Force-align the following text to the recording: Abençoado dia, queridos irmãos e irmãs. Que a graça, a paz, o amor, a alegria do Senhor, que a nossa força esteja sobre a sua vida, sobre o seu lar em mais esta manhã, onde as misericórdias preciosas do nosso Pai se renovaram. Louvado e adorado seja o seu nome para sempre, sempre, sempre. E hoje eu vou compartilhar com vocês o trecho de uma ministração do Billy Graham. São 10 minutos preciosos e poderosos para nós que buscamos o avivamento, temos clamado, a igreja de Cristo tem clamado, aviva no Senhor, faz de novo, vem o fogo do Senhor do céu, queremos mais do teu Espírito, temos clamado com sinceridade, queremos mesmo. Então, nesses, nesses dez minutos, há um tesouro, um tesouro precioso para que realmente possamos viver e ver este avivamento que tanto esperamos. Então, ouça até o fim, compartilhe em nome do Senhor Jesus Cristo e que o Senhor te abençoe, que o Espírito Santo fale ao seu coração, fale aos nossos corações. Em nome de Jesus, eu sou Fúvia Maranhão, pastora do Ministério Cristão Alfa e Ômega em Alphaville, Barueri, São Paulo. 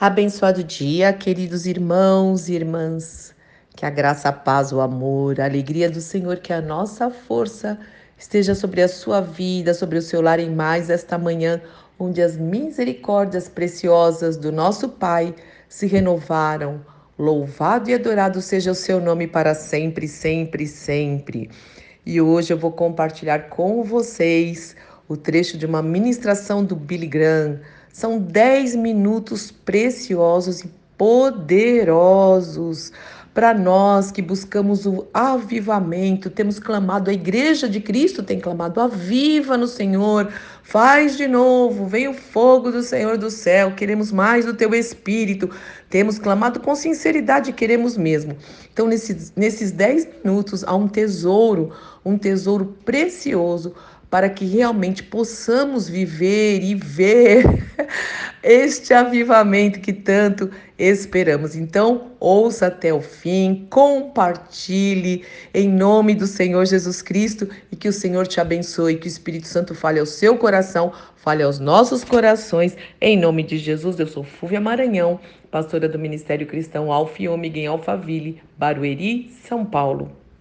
Abençoado 0.00 0.64
dia, 0.64 1.12
queridos 1.12 1.66
irmãos 1.66 2.48
e 2.48 2.54
irmãs. 2.54 3.32
Que 3.76 3.86
a 3.86 3.90
graça, 3.90 4.28
a 4.28 4.32
paz, 4.32 4.72
o 4.72 4.80
amor, 4.80 5.40
a 5.40 5.44
alegria 5.44 5.88
do 5.88 6.00
Senhor, 6.00 6.38
que 6.38 6.52
a 6.52 6.60
nossa 6.60 7.10
força 7.10 7.78
esteja 8.18 8.56
sobre 8.56 8.82
a 8.82 8.88
sua 8.88 9.20
vida, 9.20 9.72
sobre 9.72 9.96
o 9.96 10.02
seu 10.02 10.20
lar 10.20 10.40
em 10.40 10.50
mais 10.50 10.90
esta 10.90 11.16
manhã, 11.16 11.62
onde 11.96 12.20
as 12.20 12.36
misericórdias 12.36 13.48
preciosas 13.48 14.36
do 14.36 14.50
nosso 14.50 14.88
Pai 14.88 15.32
se 15.68 15.86
renovaram. 15.86 16.84
Louvado 17.16 17.88
e 17.88 17.94
adorado 17.94 18.42
seja 18.42 18.72
o 18.72 18.74
seu 18.74 19.00
nome 19.00 19.28
para 19.28 19.54
sempre, 19.54 20.08
sempre, 20.08 20.66
sempre. 20.66 21.48
E 22.04 22.20
hoje 22.20 22.52
eu 22.52 22.58
vou 22.58 22.72
compartilhar 22.72 23.48
com 23.48 23.84
vocês 23.84 24.74
o 25.08 25.16
trecho 25.16 25.56
de 25.56 25.66
uma 25.66 25.80
ministração 25.80 26.64
do 26.64 26.74
Billy 26.74 27.06
Graham. 27.06 27.60
São 27.94 28.18
10 28.18 28.74
minutos 28.74 29.52
preciosos 29.52 30.62
e 30.62 30.70
poderosos 30.98 32.90
para 33.32 33.54
nós 33.54 34.10
que 34.10 34.20
buscamos 34.20 34.84
o 34.84 35.06
avivamento, 35.14 36.28
temos 36.28 36.58
clamado, 36.58 37.08
a 37.08 37.12
igreja 37.12 37.68
de 37.68 37.80
Cristo 37.80 38.20
tem 38.20 38.40
clamado, 38.40 38.80
aviva 38.80 39.56
no 39.56 39.68
Senhor, 39.68 40.28
faz 40.64 41.16
de 41.16 41.28
novo, 41.28 41.86
vem 41.86 42.08
o 42.08 42.14
fogo 42.14 42.72
do 42.72 42.82
Senhor 42.82 43.16
do 43.16 43.30
céu, 43.30 43.76
queremos 43.76 44.10
mais 44.10 44.44
do 44.44 44.54
teu 44.54 44.74
Espírito, 44.74 45.48
temos 45.88 46.18
clamado 46.18 46.58
com 46.58 46.74
sinceridade, 46.74 47.52
queremos 47.52 47.96
mesmo. 47.96 48.36
Então, 48.72 48.88
nesses, 48.88 49.32
nesses 49.36 49.70
dez 49.70 50.08
minutos, 50.24 50.64
há 50.64 50.74
um 50.74 50.88
tesouro, 50.88 51.70
um 52.04 52.18
tesouro 52.18 52.76
precioso 52.84 53.72
para 54.14 54.30
que 54.30 54.44
realmente 54.44 55.02
possamos 55.02 55.88
viver 55.88 56.62
e 56.62 56.76
ver 56.76 57.42
este 58.44 58.94
avivamento 58.94 59.80
que 59.80 59.92
tanto 59.92 60.52
esperamos. 60.78 61.56
Então, 61.56 62.12
ouça 62.20 62.68
até 62.68 62.94
o 62.94 63.00
fim, 63.00 63.66
compartilhe 63.68 65.24
em 65.52 65.68
nome 65.68 66.14
do 66.14 66.28
Senhor 66.28 66.64
Jesus 66.64 67.02
Cristo 67.02 67.48
e 67.72 67.74
que 67.74 67.88
o 67.88 67.92
Senhor 67.92 68.24
te 68.28 68.40
abençoe, 68.40 68.98
que 68.98 69.08
o 69.08 69.08
Espírito 69.08 69.48
Santo 69.48 69.74
fale 69.74 69.98
ao 69.98 70.06
seu 70.06 70.38
coração, 70.38 70.92
fale 71.16 71.42
aos 71.42 71.58
nossos 71.58 72.04
corações. 72.04 72.76
Em 73.00 73.18
nome 73.18 73.42
de 73.42 73.58
Jesus, 73.58 73.98
eu 73.98 74.06
sou 74.06 74.22
Fúvia 74.22 74.60
Maranhão, 74.60 75.18
pastora 75.50 75.88
do 75.88 75.98
Ministério 75.98 76.46
Cristão 76.46 76.92
Alfa 76.92 77.20
e 77.20 77.28
Ômega 77.28 77.58
em 77.58 77.66
Alphaville, 77.66 78.40
Barueri, 78.56 79.32
São 79.42 79.64
Paulo. 79.64 80.23